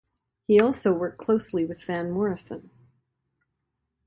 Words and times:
He 0.47 0.59
also 0.59 0.93
worked 0.95 1.19
closely 1.19 1.63
with 1.63 1.83
Van 1.83 2.09
Morrison. 2.09 2.71